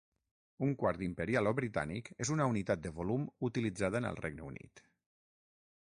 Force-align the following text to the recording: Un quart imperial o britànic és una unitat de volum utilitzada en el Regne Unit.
Un 0.67 0.71
quart 0.83 1.03
imperial 1.07 1.49
o 1.51 1.53
britànic 1.59 2.09
és 2.25 2.33
una 2.37 2.49
unitat 2.55 2.83
de 2.87 2.95
volum 2.97 3.29
utilitzada 3.51 4.03
en 4.05 4.13
el 4.15 4.21
Regne 4.27 4.49
Unit. 4.53 4.87